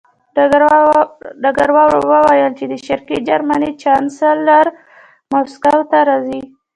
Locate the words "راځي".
6.09-6.41